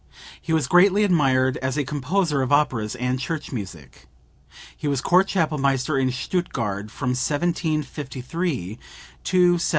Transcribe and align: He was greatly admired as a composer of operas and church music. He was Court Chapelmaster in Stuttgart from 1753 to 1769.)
He 0.41 0.51
was 0.51 0.65
greatly 0.67 1.03
admired 1.03 1.57
as 1.57 1.77
a 1.77 1.83
composer 1.83 2.41
of 2.41 2.51
operas 2.51 2.95
and 2.95 3.19
church 3.19 3.51
music. 3.51 4.07
He 4.75 4.87
was 4.87 4.99
Court 4.99 5.27
Chapelmaster 5.27 5.95
in 5.95 6.09
Stuttgart 6.11 6.89
from 6.89 7.09
1753 7.09 8.49
to 8.49 8.77
1769.) 8.77 9.69